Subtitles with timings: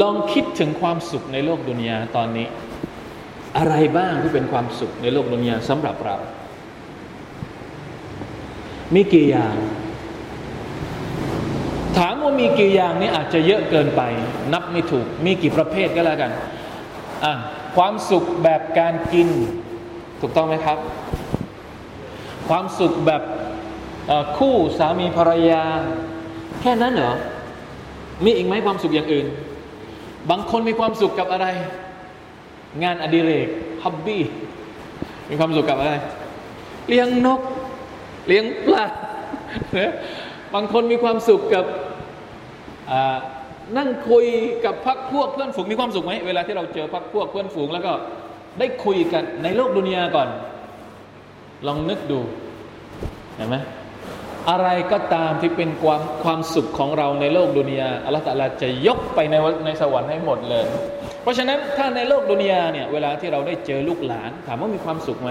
[0.00, 2.46] ลองคิดถึงความสุขในโลกดุนยาตอนนี้
[3.58, 6.16] อะไรบ้างที่เป็นความสุขในโลกดุนยาสำหรับเรา
[8.94, 9.54] มีกี่อย่าง
[11.98, 14.02] ถามว่ามีกี่อย่างนี่อาจจะเยอะเกินไป
[14.52, 16.30] นับไม่ถูก มีกี่ประเภทก็แล้วกัน
[17.24, 17.32] อะ
[17.76, 19.28] ความสุขแบบการกิน
[20.20, 20.78] ถูกต้องไหมครับ
[22.48, 23.22] ความสุขแบบ
[24.38, 25.62] คู่สามีภรรยา
[26.60, 27.14] แค่นั้นเหรอ
[28.24, 29.26] มีอีกไหมความสุขอย่างอื่น
[30.30, 31.46] บางคนมีความสุขกับอะไร
[32.82, 33.48] งานอดิเรก
[33.84, 34.22] ฮับบี้
[35.30, 35.94] มีความสุขกับอะไร
[36.88, 37.40] เลี้ยงนก
[38.26, 38.84] เลี้ยงปลา
[40.54, 41.64] บางคนมีความสุขกับ
[43.78, 44.26] นั่งคุย
[44.64, 47.92] กับพักพวกเพื่อนฝูงมีความสุขไหมเวลาที่เราเจอพักพวกเพื่อนฝูงแล้วก็
[48.58, 50.28] ได้คุยกันในโลกดุนยาก่อน
[51.66, 52.20] ลองนึกดู
[53.36, 53.56] เห็นไหม
[54.50, 60.66] อะไรก็ตามที่เป็นความความสุขของเราในโลกดุนยาอัลลอฮฺตะลาจะยกไปในในสวรรค์ให้หมดเลย
[61.22, 65.30] เพราะฉะนั้นถ้าในโลกดุนยาเนี่ยเวลาที่เราได้เจอลูกหลาน ถามว่ามีความสุขไหม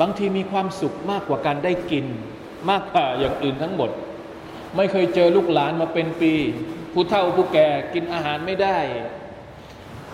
[0.00, 2.06] บางทีมีความสุขมากกว่าการได้กิน
[2.70, 3.90] มากกว่าอย่างอื่นทั้งหมด
[4.76, 6.32] ไม่เคยเจอลูกหลานมาเป็นปี
[6.92, 8.78] ผู้เฒ่าผู้แก่กินอาหารไม่ได้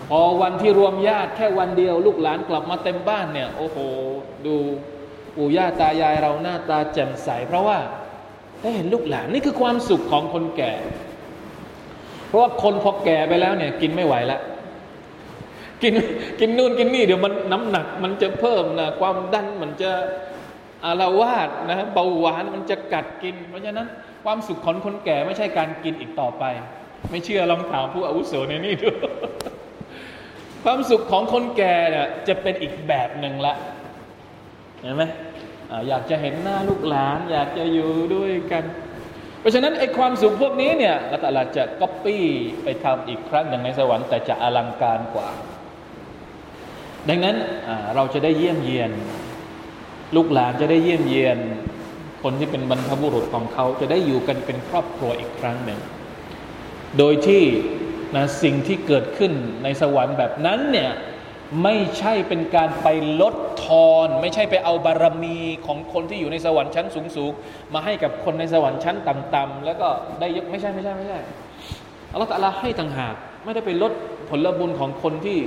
[0.09, 3.77] พอวันที่รวมญาติแค่วันเดียว ลูกหลานกลับมาเต็มบ้านเนี่ย โอ้โห
[4.45, 4.55] ดู
[5.35, 7.77] ปู่ย่าตายายเราหน้าตาแจ่มใสเพราะว่า
[8.63, 10.73] ได้เห็นลูกหลานนี่คือความสุขของคนแก่
[12.27, 14.41] เพราะว่าคนพอแก่ไปแล้วเนี่ย กินไม่ไหวล้ว
[15.83, 15.93] กิน
[16.39, 19.91] กินนู่นกินนี่เดี๋ยวมันน้ำหนัก มันจะเพิ่มนะความดันมันจะ
[20.85, 23.87] อารวาสนะเบาหวานมันจะกัดกิน เพราะฉะนั้น
[24.23, 26.43] ความสุขของคนแก่ไม่ใช่การกินอีกต่อไป
[27.11, 28.89] ไม่เชื่อลองถามผู้อาวุโสในนี่ดู
[30.63, 33.53] ความสุขของคนแก่เนี่ยจะเป็นอีกแบบหนึ่งละ
[34.81, 35.03] เห็นไหม
[35.87, 38.63] อยากจะเห็นหน้าลูกหลาน อยากจะอยู่ด้วยกัน
[39.39, 42.23] เพราะฉะนั้นไอ้ความสุขพวกนี้เนี่ยละตลาจะก๊อปปี้
[42.63, 45.29] ไปทำอีกครั้งหนึ่งในสวรรค์แต่จะอลังการกว่า
[47.09, 47.35] ดังนั้น
[47.95, 48.91] เราจะได้เยี่ยมเยียน
[50.15, 51.37] ลูกหลานจะได้เยี่ยมเยียน
[52.23, 55.79] คนที่เป็นบรรพบุรุษของเขาจะได้อยู่กันเป็นครอบครัวอีกครั้งหนึ่ง
[56.97, 57.43] โดยที่
[58.15, 59.31] นะสิ่งที่เกิดขึ้น
[59.63, 60.91] ในสวรรค์แบบนั้นเนี่ย
[61.61, 62.87] ไม่ใช่เป็นการไป
[63.21, 69.87] ลดทอน ไม่ใช่ไปเอาบารมีของคนที่อยู่ในสวรรค์ชั้นสูงๆมาให้กับคนในสวรรค์ชั้นต่ำๆแล้วก็
[70.19, 71.19] ได้ยกไม่ใช่ไม่ใช่ไม่ใช่
[72.11, 73.91] อัลลอฮฺตะลาให้ต่างหาก ไม่ได้ไปลด
[74.29, 75.39] ผลบุญของคนที่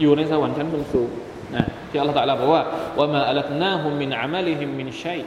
[0.00, 2.62] อยู่ในสวรรค์ชั้นสูงๆนะที่อัลลอฮฺตะลาบอกว่า
[2.98, 5.20] ว่ามาอัลกนาฮุมมินอามัลิฮิมมินชัย